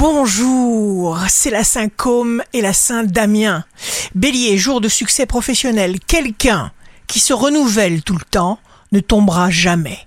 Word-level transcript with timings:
Bonjour, 0.00 1.18
c'est 1.28 1.50
la 1.50 1.62
Saint 1.62 1.90
Côme 1.90 2.42
et 2.54 2.62
la 2.62 2.72
Saint 2.72 3.04
Damien. 3.04 3.66
Bélier, 4.14 4.56
jour 4.56 4.80
de 4.80 4.88
succès 4.88 5.26
professionnel, 5.26 6.00
quelqu'un 6.00 6.72
qui 7.06 7.20
se 7.20 7.34
renouvelle 7.34 8.02
tout 8.02 8.14
le 8.14 8.24
temps 8.24 8.58
ne 8.92 9.00
tombera 9.00 9.50
jamais. 9.50 9.98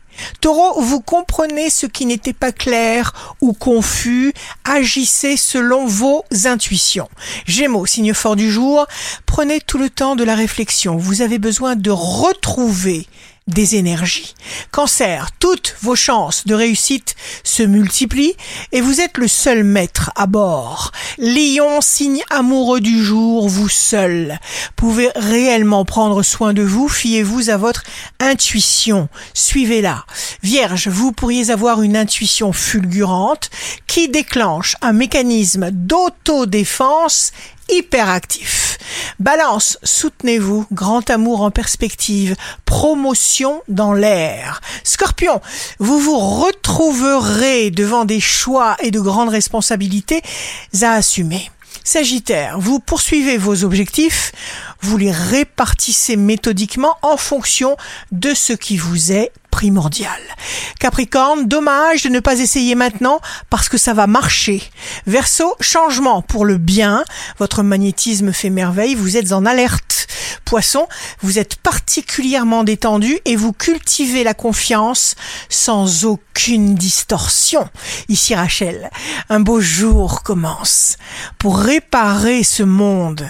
Taureau, 0.41 0.81
vous 0.81 0.99
comprenez 0.99 1.69
ce 1.69 1.85
qui 1.85 2.07
n'était 2.07 2.33
pas 2.33 2.51
clair 2.51 3.35
ou 3.39 3.53
confus, 3.53 4.33
agissez 4.63 5.37
selon 5.37 5.85
vos 5.85 6.25
intuitions. 6.45 7.09
Gémeaux, 7.45 7.85
signe 7.85 8.15
fort 8.15 8.35
du 8.35 8.51
jour, 8.51 8.87
prenez 9.27 9.61
tout 9.61 9.77
le 9.77 9.91
temps 9.91 10.15
de 10.15 10.23
la 10.23 10.33
réflexion. 10.33 10.97
Vous 10.97 11.21
avez 11.21 11.37
besoin 11.37 11.75
de 11.75 11.91
retrouver 11.91 13.05
des 13.47 13.75
énergies. 13.75 14.35
Cancer, 14.71 15.29
toutes 15.39 15.75
vos 15.81 15.95
chances 15.95 16.45
de 16.47 16.55
réussite 16.55 17.15
se 17.43 17.63
multiplient 17.63 18.35
et 18.71 18.81
vous 18.81 19.01
êtes 19.01 19.17
le 19.17 19.27
seul 19.27 19.63
maître 19.63 20.11
à 20.15 20.25
bord. 20.25 20.91
Lion, 21.17 21.81
signe 21.81 22.23
amoureux 22.29 22.79
du 22.79 23.03
jour, 23.03 23.49
vous 23.49 23.69
seul 23.69 24.39
pouvez 24.75 25.09
réellement 25.15 25.85
prendre 25.85 26.23
soin 26.23 26.53
de 26.53 26.61
vous, 26.61 26.87
fiez-vous 26.87 27.49
à 27.49 27.57
votre 27.57 27.83
intuition, 28.19 29.09
suivez-la. 29.33 30.05
Vierge, 30.41 30.87
vous 30.87 31.11
pourriez 31.11 31.51
avoir 31.51 31.81
une 31.81 31.97
intuition 31.97 32.53
fulgurante 32.53 33.49
qui 33.87 34.09
déclenche 34.09 34.75
un 34.81 34.93
mécanisme 34.93 35.69
d'autodéfense 35.71 37.31
hyperactif. 37.69 38.62
Balance, 39.19 39.77
soutenez-vous, 39.83 40.65
grand 40.71 41.09
amour 41.09 41.41
en 41.41 41.51
perspective, 41.51 42.35
promotion 42.65 43.61
dans 43.67 43.93
l'air. 43.93 44.61
Scorpion, 44.83 45.41
vous 45.79 45.99
vous 45.99 46.17
retrouverez 46.17 47.71
devant 47.71 48.05
des 48.05 48.19
choix 48.19 48.75
et 48.81 48.91
de 48.91 48.99
grandes 48.99 49.29
responsabilités 49.29 50.21
à 50.81 50.93
assumer. 50.93 51.49
Sagittaire, 51.83 52.59
vous 52.59 52.79
poursuivez 52.79 53.37
vos 53.37 53.65
objectifs, 53.65 54.31
vous 54.81 54.97
les 54.97 55.11
répartissez 55.11 56.15
méthodiquement 56.15 56.95
en 57.01 57.17
fonction 57.17 57.75
de 58.11 58.33
ce 58.33 58.53
qui 58.53 58.77
vous 58.77 59.11
est 59.11 59.31
primordial. 59.51 60.19
Capricorne, 60.83 61.47
dommage 61.47 62.03
de 62.03 62.09
ne 62.09 62.19
pas 62.19 62.41
essayer 62.41 62.75
maintenant 62.75 63.21
parce 63.49 63.69
que 63.69 63.77
ça 63.77 63.93
va 63.93 64.05
marcher. 64.05 64.61
Verseau, 65.07 65.55
changement 65.61 66.21
pour 66.21 66.43
le 66.43 66.57
bien. 66.57 67.05
Votre 67.39 67.63
magnétisme 67.63 68.33
fait 68.33 68.49
merveille, 68.49 68.93
vous 68.93 69.15
êtes 69.15 69.31
en 69.31 69.45
alerte. 69.45 70.07
Poisson, 70.43 70.89
vous 71.21 71.39
êtes 71.39 71.55
particulièrement 71.55 72.65
détendu 72.65 73.17
et 73.23 73.37
vous 73.37 73.53
cultivez 73.53 74.25
la 74.25 74.33
confiance 74.33 75.15
sans 75.47 76.03
aucune 76.03 76.75
distorsion. 76.75 77.69
Ici 78.09 78.35
Rachel, 78.35 78.89
un 79.29 79.39
beau 79.39 79.61
jour 79.61 80.21
commence. 80.21 80.97
Pour 81.39 81.59
réparer 81.59 82.43
ce 82.43 82.63
monde, 82.63 83.29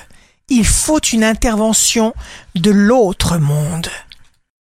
il 0.50 0.66
faut 0.66 1.02
une 1.02 1.23
intervention 1.23 2.16
de 2.56 2.72
l'autre 2.72 3.38
monde. 3.38 3.90